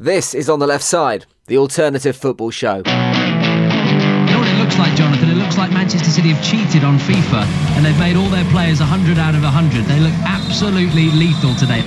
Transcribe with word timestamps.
This 0.00 0.34
is 0.34 0.48
On 0.48 0.58
the 0.58 0.66
Left 0.66 0.82
Side, 0.82 1.26
the 1.46 1.58
alternative 1.58 2.16
football 2.16 2.50
show. 2.50 2.76
You 2.76 2.82
know 2.84 4.38
what 4.38 4.48
it 4.48 4.56
looks 4.56 4.78
like, 4.78 4.96
Jonathan? 4.96 5.28
It 5.28 5.34
looks 5.34 5.58
like 5.58 5.70
Manchester 5.72 6.08
City 6.08 6.30
have 6.30 6.42
cheated 6.42 6.84
on 6.84 6.98
FIFA 7.00 7.44
and 7.76 7.84
they've 7.84 7.98
made 7.98 8.16
all 8.16 8.30
their 8.30 8.50
players 8.50 8.80
100 8.80 9.18
out 9.18 9.34
of 9.34 9.42
100. 9.42 9.84
They 9.84 10.00
look 10.00 10.14
absolutely 10.24 11.10
lethal 11.10 11.54
today. 11.56 11.82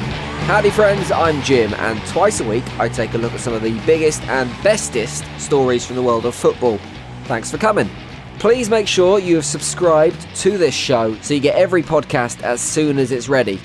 Howdy, 0.46 0.70
friends, 0.70 1.12
I'm 1.12 1.42
Jim, 1.42 1.74
and 1.74 2.00
twice 2.06 2.40
a 2.40 2.44
week 2.44 2.64
I 2.80 2.88
take 2.88 3.16
a 3.16 3.18
look 3.18 3.34
at 3.34 3.40
some 3.40 3.54
of 3.54 3.64
the 3.64 3.80
biggest 3.84 4.22
and 4.26 4.48
bestest 4.62 5.26
stories 5.40 5.84
from 5.84 5.96
the 5.96 6.04
world 6.04 6.28
of 6.28 6.36
football. 6.36 6.78
Thanks 7.24 7.50
for 7.50 7.58
coming. 7.58 7.90
Please 8.38 8.70
make 8.70 8.88
sure 8.88 9.18
you 9.18 9.38
have 9.38 9.46
subscribed 9.46 10.28
to 10.36 10.60
this 10.60 10.76
show 10.76 11.16
so 11.22 11.34
you 11.34 11.40
get 11.40 11.56
every 11.56 11.82
podcast 11.82 12.44
as 12.44 12.62
soon 12.62 13.00
as 13.00 13.12
it's 13.12 13.28
ready. 13.28 13.60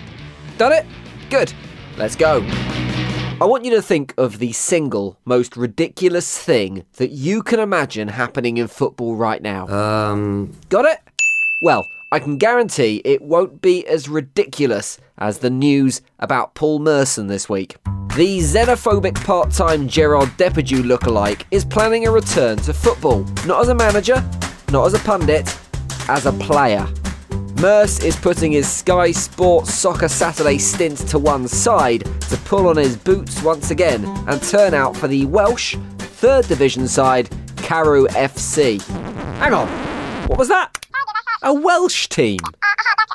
Done 0.56 0.72
it? 0.72 0.86
Good. 1.28 1.52
Let's 1.98 2.16
go. 2.16 2.40
I 3.40 3.44
want 3.44 3.64
you 3.64 3.70
to 3.70 3.82
think 3.82 4.14
of 4.18 4.40
the 4.40 4.50
single 4.52 5.16
most 5.24 5.56
ridiculous 5.56 6.36
thing 6.36 6.84
that 6.96 7.10
you 7.10 7.44
can 7.44 7.60
imagine 7.60 8.08
happening 8.08 8.56
in 8.56 8.66
football 8.66 9.14
right 9.14 9.40
now. 9.40 9.68
Um, 9.68 10.52
Got 10.70 10.86
it? 10.86 10.98
Well, 11.62 11.86
I 12.10 12.18
can 12.18 12.38
guarantee 12.38 13.00
it 13.04 13.22
won't 13.22 13.62
be 13.62 13.86
as 13.86 14.08
ridiculous 14.08 14.98
as 15.18 15.38
the 15.38 15.50
news 15.50 16.02
about 16.18 16.54
Paul 16.54 16.80
Merson 16.80 17.28
this 17.28 17.48
week. 17.48 17.76
The 18.16 18.40
xenophobic 18.40 19.14
part 19.24 19.52
time 19.52 19.86
Gerard 19.86 20.30
Depardieu 20.30 20.82
lookalike 20.82 21.44
is 21.52 21.64
planning 21.64 22.08
a 22.08 22.10
return 22.10 22.58
to 22.58 22.74
football, 22.74 23.22
not 23.46 23.60
as 23.60 23.68
a 23.68 23.74
manager, 23.74 24.20
not 24.72 24.86
as 24.86 24.94
a 24.94 24.98
pundit, 24.98 25.56
as 26.08 26.26
a 26.26 26.32
player. 26.32 26.88
Merce 27.60 28.04
is 28.04 28.14
putting 28.14 28.52
his 28.52 28.70
Sky 28.70 29.10
Sports 29.10 29.74
Soccer 29.74 30.06
Saturday 30.06 30.58
stint 30.58 30.96
to 31.08 31.18
one 31.18 31.48
side 31.48 32.04
to 32.30 32.36
pull 32.44 32.68
on 32.68 32.76
his 32.76 32.96
boots 32.96 33.42
once 33.42 33.72
again 33.72 34.04
and 34.28 34.40
turn 34.40 34.74
out 34.74 34.96
for 34.96 35.08
the 35.08 35.26
Welsh 35.26 35.74
third 35.98 36.46
division 36.46 36.86
side, 36.86 37.28
Caerau 37.56 38.06
FC. 38.10 38.80
Hang 39.38 39.54
on, 39.54 39.66
what 40.28 40.38
was 40.38 40.46
that? 40.46 40.86
A 41.42 41.52
Welsh 41.52 42.06
team? 42.06 42.38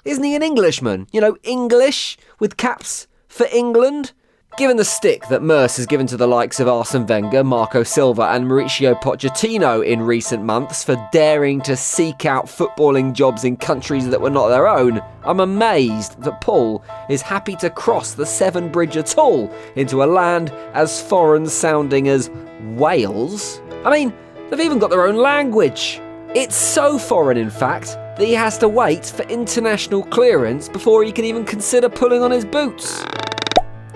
Isn't 0.04 0.26
he 0.26 0.36
an 0.36 0.44
Englishman? 0.44 1.08
You 1.14 1.22
know, 1.22 1.38
English 1.44 2.18
with 2.40 2.58
caps 2.58 3.08
for 3.30 3.48
England? 3.50 4.12
Given 4.56 4.78
the 4.78 4.86
stick 4.86 5.28
that 5.30 5.42
Merce 5.42 5.78
has 5.78 5.88
given 5.88 6.06
to 6.06 6.16
the 6.16 6.28
likes 6.28 6.60
of 6.60 6.68
Arsene 6.68 7.08
Wenger, 7.08 7.44
Marco 7.44 7.82
Silva, 7.82 8.34
and 8.34 8.46
Mauricio 8.46 8.94
Pochettino 9.02 9.84
in 9.84 10.00
recent 10.00 10.44
months 10.44 10.84
for 10.84 11.10
daring 11.12 11.60
to 11.62 11.76
seek 11.76 12.28
out 12.28 12.46
footballing 12.46 13.14
jobs 13.14 13.46
in 13.46 13.58
countries 13.58 14.08
that 14.10 14.22
were 14.22 14.30
not 14.30 14.50
their 14.50 14.68
own, 14.68 15.02
I'm 15.24 15.40
amazed 15.40 16.22
that 16.22 16.40
Paul 16.40 16.84
is 17.10 17.24
happy 17.24 17.56
to 17.58 17.72
cross 17.72 18.14
the 18.14 18.28
Severn 18.28 18.72
Bridge 18.72 18.96
at 18.96 19.18
all 19.18 19.52
into 19.76 20.04
a 20.04 20.06
land 20.06 20.52
as 20.76 21.02
foreign 21.02 21.48
sounding 21.48 22.08
as 22.08 22.30
Wales. 22.76 23.60
I 23.84 23.90
mean, 23.90 24.14
they've 24.52 24.60
even 24.60 24.78
got 24.78 24.92
their 24.92 25.08
own 25.08 25.16
language. 25.16 26.00
It's 26.36 26.56
so 26.56 27.00
foreign, 27.00 27.38
in 27.38 27.50
fact, 27.50 27.88
that 27.88 28.26
he 28.26 28.34
has 28.34 28.60
to 28.60 28.68
wait 28.68 29.08
for 29.08 29.24
international 29.24 30.04
clearance 30.04 30.70
before 30.70 31.04
he 31.04 31.12
can 31.12 31.26
even 31.26 31.44
consider 31.44 31.90
pulling 31.90 32.22
on 32.22 32.30
his 32.30 32.46
boots. 32.46 33.04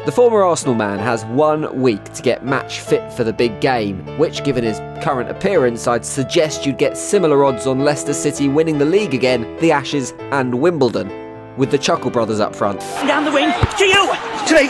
The 0.07 0.13
former 0.13 0.41
Arsenal 0.41 0.73
man 0.73 0.99
has 0.99 1.25
one 1.25 1.81
week 1.81 2.01
to 2.13 2.21
get 2.21 2.45
match 2.45 2.79
fit 2.79 3.11
for 3.11 3.25
the 3.25 3.33
big 3.33 3.59
game, 3.59 4.05
which, 4.17 4.41
given 4.45 4.63
his 4.63 4.79
current 5.03 5.29
appearance, 5.29 5.85
I'd 5.85 6.05
suggest 6.05 6.65
you'd 6.65 6.77
get 6.77 6.97
similar 6.97 7.43
odds 7.43 7.67
on 7.67 7.79
Leicester 7.79 8.13
City 8.13 8.47
winning 8.47 8.77
the 8.77 8.85
league 8.85 9.13
again, 9.13 9.57
the 9.57 9.73
Ashes, 9.73 10.13
and 10.31 10.61
Wimbledon, 10.61 11.09
with 11.57 11.71
the 11.71 11.77
Chuckle 11.77 12.09
brothers 12.09 12.39
up 12.39 12.55
front. 12.55 12.79
Down 13.05 13.25
the 13.25 13.31
wing. 13.33 13.51
To 13.51 13.83
you. 13.83 14.05
Me. 14.49 14.69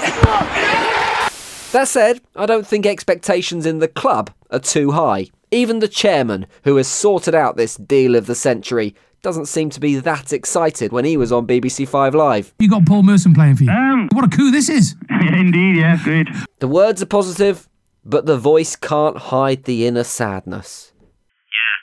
That 1.71 1.87
said, 1.87 2.19
I 2.35 2.47
don't 2.47 2.65
think 2.65 2.87
expectations 2.87 3.67
in 3.67 3.77
the 3.77 3.87
club 3.87 4.31
are 4.49 4.57
too 4.57 4.89
high. 4.89 5.27
Even 5.51 5.77
the 5.77 5.87
chairman, 5.87 6.47
who 6.63 6.77
has 6.77 6.87
sorted 6.87 7.35
out 7.35 7.57
this 7.57 7.75
deal 7.75 8.15
of 8.15 8.25
the 8.25 8.33
century, 8.33 8.95
doesn't 9.27 9.47
seem 9.47 9.69
to 9.69 9.81
be 9.81 9.97
that 9.97 10.31
excited 10.31 10.93
when 10.93 11.03
he 11.03 11.17
was 11.17 11.33
on 11.33 11.45
BBC 11.45 11.85
Five 11.85 12.15
Live. 12.15 12.53
You 12.59 12.69
got 12.69 12.85
Paul 12.85 13.03
Merson 13.03 13.33
playing 13.33 13.57
for 13.57 13.65
you. 13.65 13.69
Um, 13.69 14.07
what 14.13 14.23
a 14.23 14.29
coup 14.29 14.51
this 14.51 14.69
is. 14.69 14.95
indeed, 15.09 15.75
yeah, 15.75 15.99
good. 16.01 16.29
The 16.59 16.67
words 16.69 17.01
are 17.01 17.07
positive, 17.07 17.67
but 18.05 18.25
the 18.25 18.37
voice 18.37 18.77
can't 18.77 19.17
hide 19.17 19.65
the 19.65 19.85
inner 19.85 20.05
sadness. 20.05 20.93
Yeah. 20.95 21.75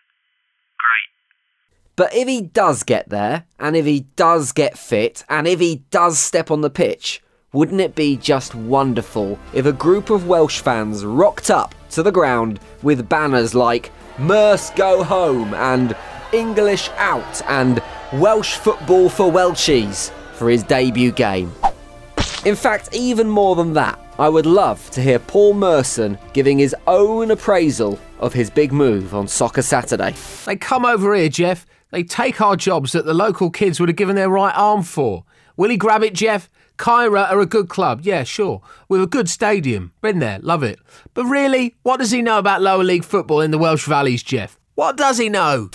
Great. 0.80 1.96
But 1.96 2.14
if 2.14 2.26
he 2.26 2.40
does 2.40 2.82
get 2.82 3.10
there, 3.10 3.44
and 3.58 3.76
if 3.76 3.84
he 3.84 4.06
does 4.16 4.52
get 4.52 4.78
fit, 4.78 5.22
and 5.28 5.46
if 5.46 5.60
he 5.60 5.84
does 5.90 6.18
step 6.18 6.50
on 6.50 6.62
the 6.62 6.70
pitch, 6.70 7.22
wouldn't 7.52 7.82
it 7.82 7.94
be 7.94 8.16
just 8.16 8.54
wonderful 8.54 9.38
if 9.52 9.66
a 9.66 9.72
group 9.72 10.08
of 10.08 10.26
Welsh 10.28 10.62
fans 10.62 11.04
rocked 11.04 11.50
up 11.50 11.74
to 11.90 12.02
the 12.02 12.10
ground 12.10 12.58
with 12.82 13.06
banners 13.06 13.54
like 13.54 13.92
Merce 14.18 14.70
Go 14.70 15.04
Home 15.04 15.52
and 15.52 15.94
English 16.34 16.90
Out 16.96 17.42
and 17.48 17.80
Welsh 18.14 18.56
Football 18.56 19.08
for 19.08 19.30
Welchies 19.30 20.10
for 20.32 20.50
his 20.50 20.64
debut 20.64 21.12
game? 21.12 21.52
In 22.44 22.56
fact, 22.56 22.88
even 22.92 23.28
more 23.28 23.54
than 23.54 23.72
that, 23.74 23.98
I 24.18 24.28
would 24.28 24.44
love 24.44 24.90
to 24.90 25.00
hear 25.00 25.20
Paul 25.20 25.54
Merson 25.54 26.18
giving 26.32 26.58
his 26.58 26.74
own 26.88 27.30
appraisal 27.30 28.00
of 28.18 28.32
his 28.32 28.50
big 28.50 28.72
move 28.72 29.14
on 29.14 29.28
Soccer 29.28 29.62
Saturday. 29.62 30.14
they 30.44 30.56
come 30.56 30.84
over 30.84 31.14
here, 31.14 31.28
Jeff. 31.28 31.66
They 31.90 32.02
take 32.02 32.40
our 32.40 32.56
jobs 32.56 32.90
that 32.92 33.04
the 33.04 33.14
local 33.14 33.50
kids 33.50 33.78
would 33.78 33.88
have 33.88 33.96
given 33.96 34.16
their 34.16 34.28
right 34.28 34.54
arm 34.56 34.82
for. 34.82 35.24
Will 35.56 35.70
he 35.70 35.76
grab 35.76 36.02
it, 36.02 36.14
Jeff? 36.14 36.50
Caerau 36.78 37.30
are 37.30 37.38
a 37.38 37.46
good 37.46 37.68
club, 37.68 38.00
yeah, 38.02 38.24
sure. 38.24 38.60
With 38.88 39.00
a 39.00 39.06
good 39.06 39.28
stadium. 39.28 39.92
Been 40.02 40.18
there, 40.18 40.40
love 40.40 40.64
it. 40.64 40.80
But 41.14 41.26
really, 41.26 41.76
what 41.84 41.98
does 41.98 42.10
he 42.10 42.22
know 42.22 42.38
about 42.38 42.60
lower 42.60 42.82
league 42.82 43.04
football 43.04 43.40
in 43.40 43.52
the 43.52 43.58
Welsh 43.58 43.86
Valleys, 43.86 44.24
Jeff? 44.24 44.58
What 44.74 44.96
does 44.96 45.18
he 45.18 45.28
know? 45.28 45.70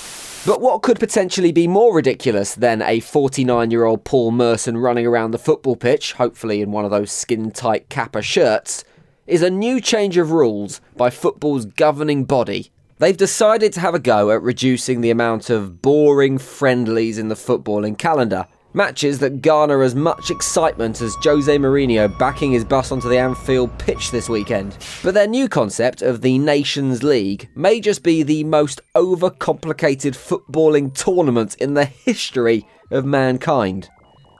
But 0.45 0.61
what 0.61 0.81
could 0.81 0.99
potentially 0.99 1.51
be 1.51 1.67
more 1.67 1.93
ridiculous 1.93 2.55
than 2.55 2.81
a 2.81 3.01
49 3.01 3.71
year 3.71 3.83
old 3.83 4.05
Paul 4.05 4.31
Merson 4.31 4.77
running 4.77 5.05
around 5.05 5.31
the 5.31 5.37
football 5.37 5.75
pitch, 5.75 6.13
hopefully 6.13 6.61
in 6.61 6.71
one 6.71 6.85
of 6.85 6.91
those 6.91 7.11
skin 7.11 7.51
tight 7.51 7.89
Kappa 7.89 8.21
shirts, 8.21 8.85
is 9.27 9.41
a 9.41 9.49
new 9.49 9.81
change 9.81 10.15
of 10.15 10.31
rules 10.31 10.79
by 10.95 11.09
football's 11.09 11.65
governing 11.65 12.23
body. 12.23 12.71
They've 12.99 13.15
decided 13.15 13.73
to 13.73 13.81
have 13.81 13.93
a 13.93 13.99
go 13.99 14.31
at 14.31 14.41
reducing 14.41 15.01
the 15.01 15.11
amount 15.11 15.49
of 15.49 15.81
boring 15.81 16.37
friendlies 16.37 17.17
in 17.17 17.27
the 17.27 17.35
footballing 17.35 17.97
calendar. 17.97 18.47
Matches 18.73 19.17
that 19.19 19.41
garner 19.41 19.81
as 19.81 19.95
much 19.95 20.29
excitement 20.29 21.01
as 21.01 21.15
Jose 21.23 21.57
Mourinho 21.57 22.15
backing 22.19 22.51
his 22.51 22.63
bus 22.63 22.91
onto 22.91 23.09
the 23.09 23.17
Anfield 23.17 23.75
pitch 23.79 24.11
this 24.11 24.29
weekend. 24.29 24.77
But 25.03 25.15
their 25.15 25.25
new 25.25 25.49
concept 25.49 26.03
of 26.03 26.21
the 26.21 26.37
Nations 26.37 27.01
League 27.01 27.49
may 27.55 27.79
just 27.79 28.03
be 28.03 28.21
the 28.21 28.43
most 28.43 28.81
overcomplicated 28.93 30.13
footballing 30.13 30.93
tournament 30.93 31.55
in 31.55 31.73
the 31.73 31.85
history 31.85 32.63
of 32.91 33.05
mankind. 33.05 33.89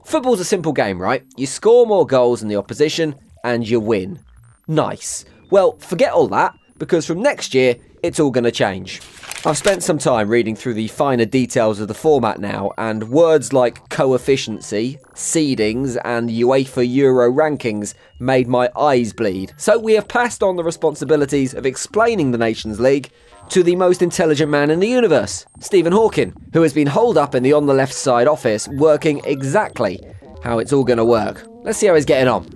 Football's 0.06 0.40
a 0.40 0.46
simple 0.46 0.74
game, 0.74 1.02
right? 1.02 1.26
You 1.36 1.48
score 1.48 1.88
more 1.88 2.06
goals 2.06 2.42
than 2.42 2.50
the 2.50 2.56
opposition 2.56 3.16
and 3.44 3.68
you 3.68 3.80
win. 3.80 4.20
Nice. 4.68 5.26
Well, 5.50 5.76
forget 5.80 6.14
all 6.14 6.28
that 6.28 6.54
because 6.78 7.08
from 7.08 7.24
next 7.24 7.56
year, 7.56 7.78
it's 8.04 8.20
all 8.20 8.32
going 8.32 8.44
to 8.44 8.52
change. 8.52 9.02
I've 9.46 9.58
spent 9.58 9.84
some 9.84 9.98
time 9.98 10.28
reading 10.28 10.56
through 10.56 10.74
the 10.74 10.90
finer 10.90 11.24
details 11.24 11.80
of 11.80 11.88
the 11.88 11.94
format 11.94 12.40
now, 12.40 12.72
and 12.78 13.10
words 13.10 13.54
like 13.54 13.88
coefficiency, 13.88 15.00
seedings, 15.14 15.98
and 16.04 16.30
UEFA 16.30 16.86
Euro 16.96 17.32
rankings 17.32 17.94
made 18.20 18.50
my 18.50 18.70
eyes 18.78 19.14
bleed. 19.14 19.54
So 19.56 19.80
we 19.80 19.94
have 19.94 20.10
passed 20.10 20.44
on 20.44 20.58
the 20.58 20.64
responsibilities 20.64 21.54
of 21.54 21.66
explaining 21.66 22.32
the 22.32 22.38
Nations 22.38 22.82
League 22.82 23.12
to 23.50 23.64
the 23.64 23.78
most 23.78 24.02
intelligent 24.02 24.52
man 24.52 24.70
in 24.70 24.82
the 24.82 24.90
universe, 24.90 25.46
Stephen 25.60 25.94
Hawking, 25.94 26.34
who 26.54 26.62
has 26.62 26.74
been 26.74 26.88
holed 26.88 27.18
up 27.18 27.34
in 27.34 27.42
the 27.42 27.54
on 27.54 27.66
the 27.66 27.74
left 27.74 27.94
side 27.94 28.28
office 28.28 28.68
working 28.68 29.22
exactly 29.24 30.00
how 30.44 30.60
it's 30.60 30.74
all 30.74 30.84
going 30.84 30.98
to 30.98 31.06
work. 31.06 31.48
Let's 31.64 31.78
see 31.78 31.88
how 31.88 31.96
he's 31.96 32.06
getting 32.06 32.28
on. 32.28 32.48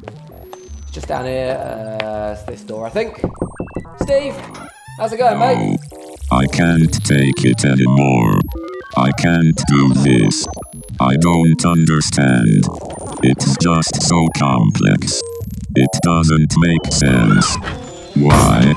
Just 0.91 1.07
down 1.07 1.25
here, 1.25 1.57
uh, 2.03 2.45
this 2.45 2.61
door, 2.61 2.85
I 2.85 2.89
think. 2.89 3.19
Steve, 4.01 4.35
how's 4.97 5.13
it 5.13 5.17
going, 5.17 5.39
mate? 5.39 5.79
I 6.31 6.45
can't 6.47 6.93
take 7.05 7.43
it 7.45 7.65
anymore. 7.65 8.39
I 8.97 9.11
can't 9.13 9.59
do 9.67 9.93
this. 9.95 10.45
I 10.99 11.15
don't 11.17 11.65
understand. 11.65 12.63
It's 13.23 13.57
just 13.57 14.01
so 14.03 14.27
complex. 14.37 15.21
It 15.75 15.89
doesn't 16.03 16.53
make 16.57 16.93
sense. 16.93 17.55
Why? 18.15 18.73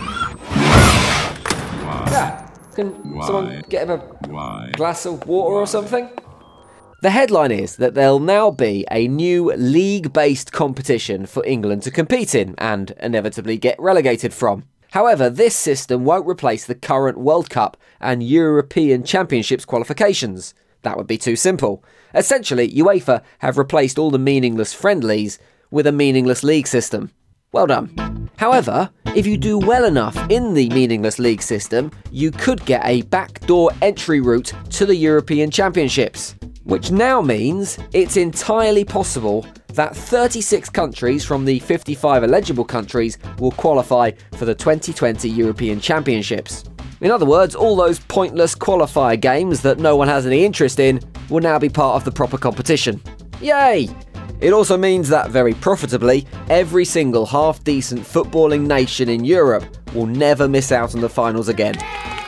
Why? 1.84 2.08
Yeah. 2.10 2.48
Can 2.74 2.94
someone 3.22 3.62
get 3.68 3.88
him 3.88 3.90
a 3.90 3.98
Why? 4.28 4.70
glass 4.72 5.06
of 5.06 5.26
water 5.26 5.56
or 5.56 5.66
something? 5.66 6.08
The 7.02 7.10
headline 7.10 7.52
is 7.52 7.76
that 7.76 7.94
there'll 7.94 8.20
now 8.20 8.50
be 8.50 8.86
a 8.90 9.06
new 9.06 9.52
league 9.52 10.12
based 10.12 10.52
competition 10.52 11.26
for 11.26 11.44
England 11.44 11.82
to 11.82 11.90
compete 11.90 12.34
in 12.34 12.54
and 12.56 12.92
inevitably 13.00 13.58
get 13.58 13.78
relegated 13.78 14.32
from. 14.32 14.64
However, 14.96 15.28
this 15.28 15.54
system 15.54 16.06
won't 16.06 16.26
replace 16.26 16.64
the 16.64 16.74
current 16.74 17.18
World 17.18 17.50
Cup 17.50 17.76
and 18.00 18.22
European 18.22 19.04
Championships 19.04 19.66
qualifications. 19.66 20.54
That 20.84 20.96
would 20.96 21.06
be 21.06 21.18
too 21.18 21.36
simple. 21.36 21.84
Essentially, 22.14 22.72
UEFA 22.72 23.22
have 23.40 23.58
replaced 23.58 23.98
all 23.98 24.10
the 24.10 24.18
meaningless 24.18 24.72
friendlies 24.72 25.38
with 25.70 25.86
a 25.86 25.92
meaningless 25.92 26.42
league 26.42 26.66
system. 26.66 27.10
Well 27.52 27.66
done. 27.66 28.30
However, 28.36 28.88
if 29.14 29.26
you 29.26 29.36
do 29.36 29.58
well 29.58 29.84
enough 29.84 30.16
in 30.30 30.54
the 30.54 30.70
meaningless 30.70 31.18
league 31.18 31.42
system, 31.42 31.92
you 32.10 32.30
could 32.30 32.64
get 32.64 32.80
a 32.86 33.02
backdoor 33.02 33.72
entry 33.82 34.22
route 34.22 34.54
to 34.70 34.86
the 34.86 34.96
European 34.96 35.50
Championships, 35.50 36.36
which 36.64 36.90
now 36.90 37.20
means 37.20 37.78
it's 37.92 38.16
entirely 38.16 38.82
possible 38.82 39.44
that 39.76 39.96
36 39.96 40.68
countries 40.70 41.24
from 41.24 41.44
the 41.44 41.58
55 41.60 42.24
eligible 42.24 42.64
countries 42.64 43.18
will 43.38 43.52
qualify 43.52 44.10
for 44.32 44.44
the 44.44 44.54
2020 44.54 45.28
European 45.28 45.80
Championships. 45.80 46.64
In 47.00 47.10
other 47.10 47.26
words, 47.26 47.54
all 47.54 47.76
those 47.76 47.98
pointless 47.98 48.54
qualifier 48.54 49.20
games 49.20 49.62
that 49.62 49.78
no 49.78 49.96
one 49.96 50.08
has 50.08 50.26
any 50.26 50.44
interest 50.44 50.80
in 50.80 51.00
will 51.28 51.40
now 51.40 51.58
be 51.58 51.68
part 51.68 51.96
of 51.96 52.04
the 52.04 52.12
proper 52.12 52.38
competition. 52.38 53.00
Yay! 53.40 53.88
It 54.40 54.52
also 54.52 54.76
means 54.76 55.08
that, 55.08 55.30
very 55.30 55.54
profitably, 55.54 56.26
every 56.48 56.84
single 56.84 57.26
half 57.26 57.62
decent 57.64 58.00
footballing 58.00 58.66
nation 58.66 59.08
in 59.08 59.24
Europe 59.24 59.64
will 59.94 60.06
never 60.06 60.48
miss 60.48 60.72
out 60.72 60.94
on 60.94 61.00
the 61.00 61.08
finals 61.08 61.48
again. 61.48 61.76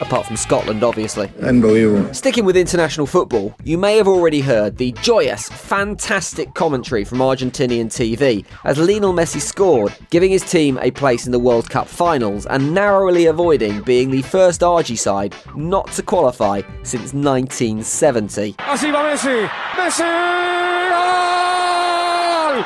Apart 0.00 0.26
from 0.26 0.36
Scotland, 0.36 0.84
obviously. 0.84 1.30
Unbelievable. 1.42 2.12
Sticking 2.14 2.44
with 2.44 2.56
international 2.56 3.06
football, 3.06 3.54
you 3.64 3.76
may 3.76 3.96
have 3.96 4.06
already 4.06 4.40
heard 4.40 4.76
the 4.76 4.92
joyous, 5.02 5.48
fantastic 5.48 6.54
commentary 6.54 7.04
from 7.04 7.18
Argentinian 7.18 7.86
TV 7.86 8.44
as 8.64 8.78
Lionel 8.78 9.12
Messi 9.12 9.40
scored, 9.40 9.92
giving 10.10 10.30
his 10.30 10.42
team 10.42 10.78
a 10.80 10.90
place 10.90 11.26
in 11.26 11.32
the 11.32 11.38
World 11.38 11.68
Cup 11.68 11.88
finals 11.88 12.46
and 12.46 12.72
narrowly 12.72 13.26
avoiding 13.26 13.82
being 13.82 14.10
the 14.10 14.22
first 14.22 14.62
Argy 14.62 14.96
side 14.96 15.34
not 15.56 15.90
to 15.92 16.02
qualify 16.02 16.62
since 16.84 17.12
1970. 17.12 18.54
Así 18.54 18.92
va 18.92 19.02
Messi. 19.02 19.48
Messi. 19.76 20.04
¡Gol! 22.48 22.64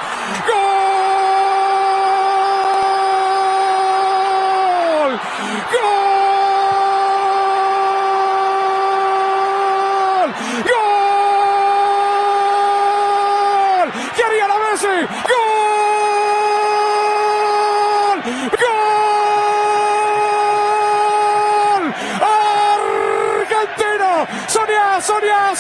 ¡Gol! 4.99 5.19
¡Gol! 5.73 6.22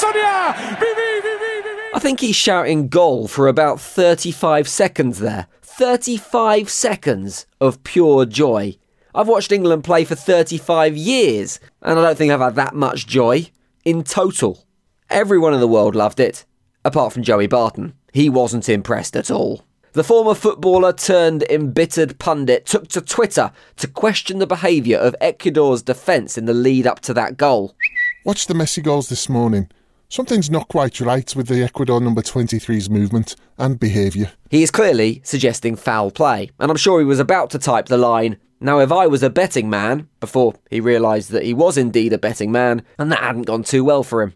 ¡Sonia! 0.02 0.52
¡Sonia! 0.52 0.78
¡Vivi! 0.80 1.20
¡Vivi! 1.22 1.62
¡Vivi! 1.62 1.82
I 1.94 1.98
think 2.00 2.18
he's 2.20 2.34
shouting 2.34 2.88
goal 2.88 3.28
for 3.28 3.46
about 3.46 3.80
35 3.80 4.66
seconds 4.66 5.20
there. 5.20 5.46
35 5.62 6.68
seconds 6.68 7.46
of 7.60 7.84
pure 7.84 8.26
joy. 8.26 8.76
I've 9.14 9.28
watched 9.28 9.52
England 9.52 9.84
play 9.84 10.04
for 10.04 10.16
35 10.16 10.96
years, 10.96 11.60
and 11.82 12.00
I 12.00 12.02
don't 12.02 12.18
think 12.18 12.32
I've 12.32 12.40
had 12.40 12.56
that 12.56 12.74
much 12.74 13.06
joy 13.06 13.50
in 13.84 14.02
total. 14.02 14.66
Everyone 15.08 15.54
in 15.54 15.60
the 15.60 15.68
world 15.68 15.94
loved 15.94 16.18
it, 16.18 16.46
apart 16.84 17.12
from 17.12 17.22
Joey 17.22 17.46
Barton. 17.46 17.94
He 18.12 18.28
wasn't 18.28 18.68
impressed 18.68 19.14
at 19.14 19.30
all. 19.30 19.64
The 19.92 20.02
former 20.02 20.34
footballer 20.34 20.92
turned 20.94 21.44
embittered 21.44 22.18
pundit 22.18 22.66
took 22.66 22.88
to 22.88 23.00
Twitter 23.00 23.52
to 23.76 23.86
question 23.86 24.40
the 24.40 24.48
behaviour 24.48 24.98
of 24.98 25.14
Ecuador's 25.20 25.82
defence 25.82 26.36
in 26.36 26.46
the 26.46 26.54
lead 26.54 26.88
up 26.88 26.98
to 27.00 27.14
that 27.14 27.36
goal. 27.36 27.76
Watched 28.24 28.48
the 28.48 28.54
Messi 28.54 28.82
goals 28.82 29.08
this 29.08 29.28
morning. 29.28 29.68
Something's 30.12 30.50
not 30.50 30.68
quite 30.68 31.00
right 31.00 31.34
with 31.34 31.48
the 31.48 31.62
Ecuador 31.62 31.98
number 31.98 32.20
23's 32.20 32.90
movement 32.90 33.34
and 33.56 33.80
behaviour. 33.80 34.30
He 34.50 34.62
is 34.62 34.70
clearly 34.70 35.22
suggesting 35.24 35.74
foul 35.74 36.10
play, 36.10 36.50
and 36.60 36.70
I'm 36.70 36.76
sure 36.76 36.98
he 36.98 37.06
was 37.06 37.18
about 37.18 37.48
to 37.52 37.58
type 37.58 37.86
the 37.86 37.96
line, 37.96 38.36
Now, 38.60 38.80
if 38.80 38.92
I 38.92 39.06
was 39.06 39.22
a 39.22 39.30
betting 39.30 39.70
man, 39.70 40.10
before 40.20 40.52
he 40.68 40.80
realised 40.80 41.30
that 41.30 41.44
he 41.44 41.54
was 41.54 41.78
indeed 41.78 42.12
a 42.12 42.18
betting 42.18 42.52
man, 42.52 42.82
and 42.98 43.10
that 43.10 43.20
hadn't 43.20 43.46
gone 43.46 43.62
too 43.62 43.84
well 43.84 44.02
for 44.02 44.20
him. 44.20 44.34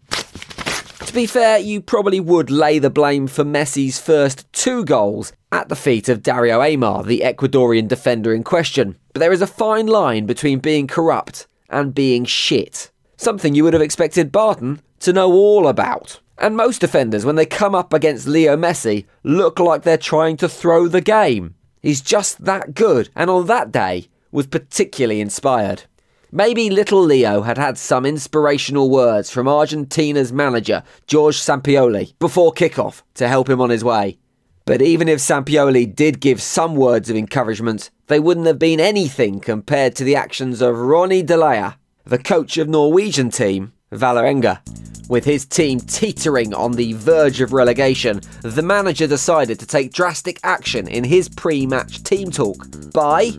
To 1.04 1.12
be 1.12 1.26
fair, 1.26 1.58
you 1.58 1.82
probably 1.82 2.20
would 2.20 2.50
lay 2.50 2.78
the 2.78 2.88
blame 2.88 3.26
for 3.26 3.44
Messi's 3.44 4.00
first 4.00 4.50
two 4.54 4.82
goals 4.82 5.34
at 5.52 5.68
the 5.68 5.76
feet 5.76 6.08
of 6.08 6.22
Dario 6.22 6.62
Aimar, 6.62 7.04
the 7.04 7.20
Ecuadorian 7.20 7.86
defender 7.86 8.32
in 8.32 8.44
question. 8.44 8.96
But 9.12 9.20
there 9.20 9.30
is 9.30 9.42
a 9.42 9.46
fine 9.46 9.88
line 9.88 10.24
between 10.24 10.58
being 10.58 10.86
corrupt 10.86 11.46
and 11.68 11.94
being 11.94 12.24
shit. 12.24 12.90
Something 13.18 13.54
you 13.54 13.64
would 13.64 13.74
have 13.74 13.82
expected 13.82 14.32
Barton 14.32 14.80
to 15.00 15.12
know 15.12 15.32
all 15.32 15.68
about. 15.68 16.20
And 16.38 16.56
most 16.56 16.80
defenders, 16.80 17.24
when 17.24 17.36
they 17.36 17.46
come 17.46 17.74
up 17.74 17.92
against 17.92 18.26
Leo 18.26 18.56
Messi, 18.56 19.06
look 19.22 19.58
like 19.58 19.82
they're 19.82 19.96
trying 19.96 20.36
to 20.38 20.48
throw 20.48 20.86
the 20.86 21.00
game. 21.00 21.54
He's 21.80 22.00
just 22.00 22.44
that 22.44 22.74
good, 22.74 23.08
and 23.14 23.30
on 23.30 23.46
that 23.46 23.72
day 23.72 24.08
was 24.30 24.46
particularly 24.46 25.20
inspired. 25.20 25.84
Maybe 26.32 26.68
little 26.68 27.00
Leo 27.00 27.42
had 27.42 27.56
had 27.56 27.78
some 27.78 28.04
inspirational 28.04 28.90
words 28.90 29.30
from 29.30 29.48
Argentina's 29.48 30.32
manager, 30.32 30.82
George 31.06 31.36
Sampaoli, 31.36 32.12
before 32.18 32.52
kickoff 32.52 33.02
to 33.14 33.28
help 33.28 33.48
him 33.48 33.60
on 33.60 33.70
his 33.70 33.84
way. 33.84 34.18
But 34.66 34.82
even 34.82 35.08
if 35.08 35.20
Sampaoli 35.20 35.94
did 35.94 36.20
give 36.20 36.42
some 36.42 36.74
words 36.74 37.08
of 37.08 37.16
encouragement, 37.16 37.90
they 38.08 38.18
wouldn't 38.18 38.48
have 38.48 38.58
been 38.58 38.80
anything 38.80 39.38
compared 39.38 39.94
to 39.96 40.04
the 40.04 40.16
actions 40.16 40.60
of 40.60 40.76
Ronny 40.76 41.22
Deila, 41.22 41.76
the 42.04 42.18
coach 42.18 42.58
of 42.58 42.68
Norwegian 42.68 43.30
team 43.30 43.72
Valerenga. 43.92 44.85
With 45.08 45.24
his 45.24 45.44
team 45.44 45.78
teetering 45.78 46.52
on 46.52 46.72
the 46.72 46.94
verge 46.94 47.40
of 47.40 47.52
relegation, 47.52 48.20
the 48.42 48.62
manager 48.62 49.06
decided 49.06 49.60
to 49.60 49.66
take 49.66 49.92
drastic 49.92 50.40
action 50.42 50.88
in 50.88 51.04
his 51.04 51.28
pre 51.28 51.64
match 51.64 52.02
team 52.02 52.30
talk 52.30 52.66
by 52.92 53.32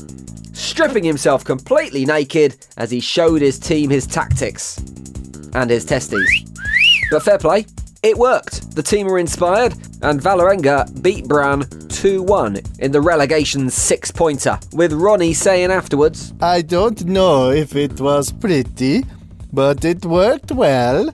stripping 0.54 1.04
himself 1.04 1.44
completely 1.44 2.06
naked 2.06 2.56
as 2.78 2.90
he 2.90 3.02
showed 3.02 3.42
his 3.42 3.60
team 3.60 3.90
his 3.90 4.08
tactics 4.08 4.78
and 5.54 5.70
his 5.70 5.84
testes. 5.84 6.46
But 7.12 7.24
fair 7.24 7.38
play, 7.38 7.66
it 8.02 8.18
worked. 8.18 8.74
The 8.76 8.84
team 8.84 9.08
were 9.08 9.20
inspired, 9.20 9.74
and 10.02 10.22
Valerenga 10.22 11.02
beat 11.02 11.28
Brann 11.28 11.68
2 11.90 12.24
1 12.24 12.62
in 12.80 12.92
the 12.92 13.02
relegation 13.02 13.70
six 13.70 14.10
pointer, 14.10 14.58
with 14.72 14.94
Ronny 14.94 15.34
saying 15.34 15.72
afterwards, 15.72 16.34
I 16.40 16.62
don't 16.62 17.04
know 17.06 17.50
if 17.52 17.76
it 17.76 18.00
was 18.00 18.32
pretty, 18.32 19.04
but 19.52 19.84
it 19.84 20.06
worked 20.06 20.52
well. 20.52 21.12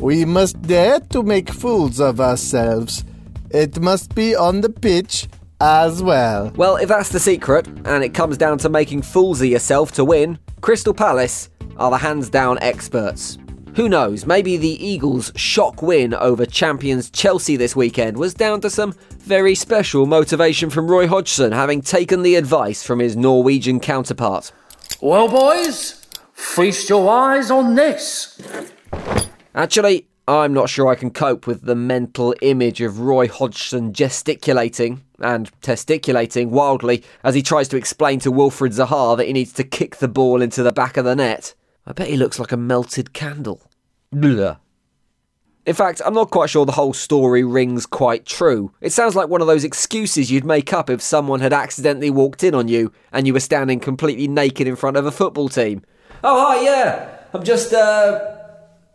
We 0.00 0.24
must 0.24 0.62
dare 0.62 0.98
to 1.10 1.22
make 1.22 1.50
fools 1.50 2.00
of 2.00 2.22
ourselves. 2.22 3.04
It 3.50 3.78
must 3.80 4.14
be 4.14 4.34
on 4.34 4.62
the 4.62 4.70
pitch 4.70 5.28
as 5.60 6.02
well. 6.02 6.50
Well, 6.56 6.76
if 6.76 6.88
that's 6.88 7.10
the 7.10 7.20
secret, 7.20 7.66
and 7.84 8.02
it 8.02 8.14
comes 8.14 8.38
down 8.38 8.56
to 8.58 8.70
making 8.70 9.02
fools 9.02 9.42
of 9.42 9.48
yourself 9.48 9.92
to 9.92 10.04
win, 10.04 10.38
Crystal 10.62 10.94
Palace 10.94 11.50
are 11.76 11.90
the 11.90 11.98
hands 11.98 12.30
down 12.30 12.58
experts. 12.62 13.36
Who 13.74 13.90
knows, 13.90 14.24
maybe 14.24 14.56
the 14.56 14.82
Eagles' 14.84 15.32
shock 15.36 15.82
win 15.82 16.14
over 16.14 16.46
champions 16.46 17.10
Chelsea 17.10 17.56
this 17.56 17.76
weekend 17.76 18.16
was 18.16 18.32
down 18.32 18.62
to 18.62 18.70
some 18.70 18.94
very 19.18 19.54
special 19.54 20.06
motivation 20.06 20.70
from 20.70 20.90
Roy 20.90 21.08
Hodgson, 21.08 21.52
having 21.52 21.82
taken 21.82 22.22
the 22.22 22.36
advice 22.36 22.82
from 22.82 23.00
his 23.00 23.16
Norwegian 23.16 23.80
counterpart. 23.80 24.50
Well, 25.02 25.28
boys, 25.28 26.06
feast 26.32 26.88
your 26.88 27.06
eyes 27.10 27.50
on 27.50 27.74
this. 27.74 28.40
Actually, 29.54 30.06
I'm 30.28 30.52
not 30.52 30.68
sure 30.68 30.86
I 30.86 30.94
can 30.94 31.10
cope 31.10 31.46
with 31.46 31.62
the 31.62 31.74
mental 31.74 32.34
image 32.40 32.80
of 32.80 33.00
Roy 33.00 33.26
Hodgson 33.26 33.92
gesticulating 33.92 35.02
and 35.18 35.50
testiculating 35.60 36.50
wildly 36.50 37.02
as 37.24 37.34
he 37.34 37.42
tries 37.42 37.66
to 37.68 37.76
explain 37.76 38.20
to 38.20 38.30
Wilfried 38.30 38.72
Zaha 38.72 39.16
that 39.16 39.26
he 39.26 39.32
needs 39.32 39.52
to 39.54 39.64
kick 39.64 39.96
the 39.96 40.06
ball 40.08 40.40
into 40.40 40.62
the 40.62 40.72
back 40.72 40.96
of 40.96 41.04
the 41.04 41.16
net. 41.16 41.54
I 41.84 41.92
bet 41.92 42.08
he 42.08 42.16
looks 42.16 42.38
like 42.38 42.52
a 42.52 42.56
melted 42.56 43.12
candle. 43.12 43.60
Blah. 44.12 44.58
In 45.66 45.74
fact, 45.74 46.00
I'm 46.06 46.14
not 46.14 46.30
quite 46.30 46.48
sure 46.48 46.64
the 46.64 46.72
whole 46.72 46.94
story 46.94 47.42
rings 47.42 47.84
quite 47.84 48.24
true. 48.24 48.72
It 48.80 48.92
sounds 48.92 49.16
like 49.16 49.28
one 49.28 49.40
of 49.40 49.46
those 49.46 49.64
excuses 49.64 50.30
you'd 50.30 50.44
make 50.44 50.72
up 50.72 50.88
if 50.88 51.02
someone 51.02 51.40
had 51.40 51.52
accidentally 51.52 52.10
walked 52.10 52.44
in 52.44 52.54
on 52.54 52.68
you 52.68 52.92
and 53.12 53.26
you 53.26 53.32
were 53.32 53.40
standing 53.40 53.80
completely 53.80 54.28
naked 54.28 54.68
in 54.68 54.76
front 54.76 54.96
of 54.96 55.06
a 55.06 55.10
football 55.10 55.48
team. 55.48 55.82
Oh, 56.22 56.46
hi, 56.46 56.62
yeah. 56.62 57.18
I'm 57.34 57.42
just, 57.42 57.72
uh, 57.72 58.39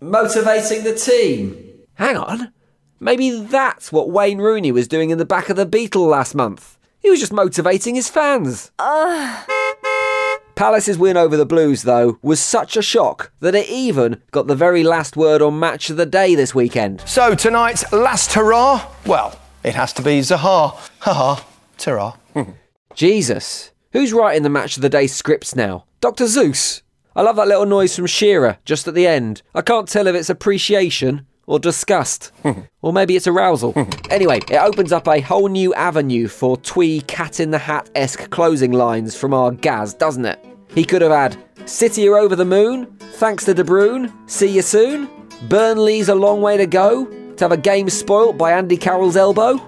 motivating 0.01 0.83
the 0.83 0.95
team. 0.95 1.57
Hang 1.95 2.17
on. 2.17 2.51
Maybe 2.99 3.41
that's 3.41 3.91
what 3.91 4.09
Wayne 4.09 4.39
Rooney 4.39 4.71
was 4.71 4.87
doing 4.87 5.09
in 5.09 5.17
the 5.17 5.25
back 5.25 5.49
of 5.49 5.57
the 5.57 5.65
Beetle 5.65 6.05
last 6.05 6.33
month. 6.35 6.77
He 6.99 7.09
was 7.09 7.19
just 7.19 7.33
motivating 7.33 7.95
his 7.95 8.09
fans. 8.09 8.71
Palace's 10.55 10.97
win 10.97 11.17
over 11.17 11.35
the 11.35 11.45
Blues, 11.45 11.83
though, 11.83 12.17
was 12.21 12.39
such 12.39 12.77
a 12.77 12.81
shock 12.81 13.31
that 13.41 13.55
it 13.55 13.69
even 13.69 14.21
got 14.31 14.47
the 14.47 14.55
very 14.55 14.83
last 14.83 15.17
word 15.17 15.41
on 15.41 15.59
match 15.59 15.89
of 15.89 15.97
the 15.97 16.05
day 16.05 16.33
this 16.33 16.55
weekend. 16.55 17.01
So 17.05 17.35
tonight's 17.35 17.91
last 17.91 18.33
hurrah? 18.33 18.89
Well, 19.05 19.37
it 19.63 19.75
has 19.75 19.91
to 19.93 20.01
be 20.01 20.19
Zaha. 20.21 20.89
Haha, 20.99 21.43
ta 21.77 22.17
Jesus. 22.95 23.71
Who's 23.91 24.13
writing 24.13 24.43
the 24.43 24.49
match 24.49 24.77
of 24.77 24.81
the 24.81 24.89
day 24.89 25.07
scripts 25.07 25.55
now? 25.55 25.85
Dr. 26.01 26.25
Seuss? 26.25 26.81
I 27.17 27.21
love 27.21 27.37
that 27.37 27.47
little 27.47 27.65
noise 27.65 27.95
from 27.95 28.07
Shearer 28.07 28.57
just 28.65 28.89
at 28.89 28.93
the 28.93 29.07
end. 29.07 29.41
I 29.53 29.61
can't 29.61 29.87
tell 29.87 30.07
if 30.07 30.15
it's 30.15 30.29
appreciation 30.29 31.25
or 31.47 31.59
disgust. 31.59 32.33
or 32.81 32.91
maybe 32.91 33.15
it's 33.15 33.27
arousal. 33.27 33.73
anyway, 34.09 34.39
it 34.49 34.57
opens 34.57 34.91
up 34.91 35.07
a 35.07 35.21
whole 35.21 35.47
new 35.47 35.73
avenue 35.75 36.27
for 36.27 36.57
twee 36.57 36.99
cat 37.01 37.39
in 37.39 37.51
the 37.51 37.57
hat 37.57 37.89
esque 37.95 38.29
closing 38.31 38.73
lines 38.73 39.15
from 39.15 39.33
our 39.33 39.51
Gaz, 39.51 39.93
doesn't 39.93 40.25
it? 40.25 40.43
He 40.73 40.83
could 40.83 41.01
have 41.01 41.11
had 41.11 41.37
City 41.69 42.05
are 42.09 42.17
over 42.17 42.35
the 42.35 42.43
moon, 42.43 42.85
thanks 42.99 43.45
to 43.45 43.53
De 43.53 43.63
Bruyne, 43.63 44.11
see 44.29 44.47
you 44.47 44.61
soon. 44.61 45.09
Burnley's 45.47 46.09
a 46.09 46.15
long 46.15 46.41
way 46.41 46.57
to 46.57 46.67
go, 46.67 47.05
to 47.05 47.43
have 47.45 47.53
a 47.53 47.57
game 47.57 47.89
spoilt 47.89 48.37
by 48.37 48.51
Andy 48.51 48.77
Carroll's 48.77 49.15
elbow. 49.15 49.59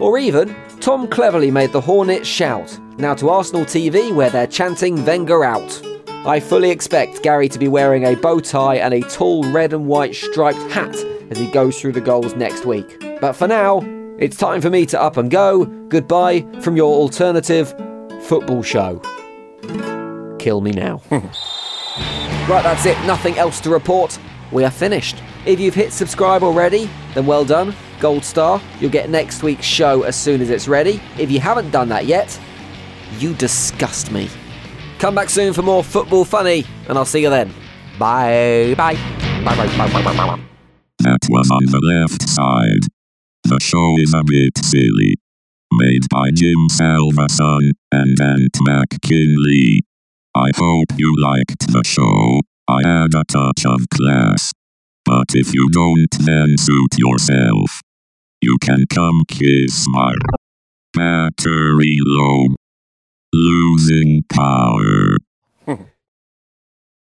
Or 0.00 0.18
even, 0.18 0.56
Tom 0.80 1.08
cleverly 1.08 1.50
made 1.50 1.72
the 1.72 1.80
Hornets 1.80 2.26
shout, 2.26 2.78
now 2.98 3.14
to 3.14 3.28
Arsenal 3.28 3.66
TV 3.66 4.14
where 4.14 4.30
they're 4.30 4.46
chanting 4.46 5.04
Wenger 5.04 5.44
out. 5.44 5.85
I 6.26 6.40
fully 6.40 6.72
expect 6.72 7.22
Gary 7.22 7.48
to 7.48 7.56
be 7.56 7.68
wearing 7.68 8.04
a 8.04 8.16
bow 8.16 8.40
tie 8.40 8.78
and 8.78 8.92
a 8.92 9.00
tall 9.00 9.44
red 9.52 9.72
and 9.72 9.86
white 9.86 10.12
striped 10.12 10.58
hat 10.72 10.92
as 11.30 11.38
he 11.38 11.46
goes 11.46 11.80
through 11.80 11.92
the 11.92 12.00
goals 12.00 12.34
next 12.34 12.66
week. 12.66 13.00
But 13.20 13.34
for 13.34 13.46
now, 13.46 13.78
it's 14.18 14.36
time 14.36 14.60
for 14.60 14.68
me 14.68 14.86
to 14.86 15.00
up 15.00 15.18
and 15.18 15.30
go. 15.30 15.66
Goodbye 15.86 16.44
from 16.62 16.76
your 16.76 16.92
alternative 16.92 17.68
football 18.22 18.64
show. 18.64 19.00
Kill 20.40 20.62
me 20.62 20.72
now. 20.72 21.00
right, 21.10 22.64
that's 22.64 22.86
it. 22.86 22.98
Nothing 23.06 23.38
else 23.38 23.60
to 23.60 23.70
report. 23.70 24.18
We 24.50 24.64
are 24.64 24.70
finished. 24.72 25.22
If 25.44 25.60
you've 25.60 25.76
hit 25.76 25.92
subscribe 25.92 26.42
already, 26.42 26.90
then 27.14 27.26
well 27.26 27.44
done. 27.44 27.72
Gold 28.00 28.24
star. 28.24 28.60
You'll 28.80 28.90
get 28.90 29.10
next 29.10 29.44
week's 29.44 29.64
show 29.64 30.02
as 30.02 30.16
soon 30.16 30.40
as 30.40 30.50
it's 30.50 30.66
ready. 30.66 31.00
If 31.20 31.30
you 31.30 31.38
haven't 31.38 31.70
done 31.70 31.88
that 31.90 32.06
yet, 32.06 32.36
you 33.20 33.32
disgust 33.34 34.10
me. 34.10 34.28
Come 34.98 35.14
back 35.14 35.28
soon 35.28 35.52
for 35.52 35.62
more 35.62 35.84
Football 35.84 36.24
Funny, 36.24 36.64
and 36.88 36.96
I'll 36.96 37.04
see 37.04 37.20
you 37.20 37.30
then. 37.30 37.52
Bye. 37.98 38.74
Bye. 38.76 38.94
Bye. 39.44 39.56
Bye. 39.56 39.66
Bye. 39.76 39.92
Bye. 39.92 40.02
Bye. 40.02 40.14
bye. 40.14 40.40
That 41.00 41.18
was 41.28 41.50
on 41.50 41.64
the 41.66 41.80
left 41.80 42.22
side. 42.28 42.88
The 43.44 43.60
show 43.60 43.96
is 44.00 44.14
a 44.14 44.24
bit 44.24 44.56
silly. 44.64 45.14
Made 45.72 46.08
by 46.10 46.30
Jim 46.32 46.68
Salvason 46.70 47.72
and 47.92 48.20
Ant 48.20 48.58
McKinley. 48.62 49.82
I 50.34 50.50
hope 50.56 50.86
you 50.96 51.14
liked 51.20 51.70
the 51.72 51.82
show. 51.84 52.40
I 52.66 52.80
add 52.84 53.14
a 53.14 53.24
touch 53.24 53.64
of 53.66 53.80
class. 53.92 54.52
But 55.04 55.34
if 55.34 55.54
you 55.54 55.68
don't, 55.70 56.26
then 56.26 56.56
suit 56.58 56.98
yourself. 56.98 57.82
You 58.40 58.56
can 58.60 58.84
come 58.88 59.22
kiss 59.28 59.86
my 59.88 60.14
battery 60.94 61.98
low. 62.00 62.48
Losing 63.38 64.24
power. 64.32 65.18